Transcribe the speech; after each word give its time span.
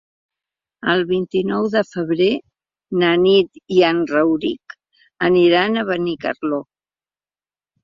El 0.93 1.03
vint-i-nou 1.09 1.67
de 1.75 1.83
febrer 1.89 2.29
na 3.03 3.11
Nit 3.27 3.61
i 3.77 3.85
en 3.91 4.01
Rauric 4.15 4.75
aniran 5.31 5.77
a 5.77 5.87
Benicarló. 5.93 6.63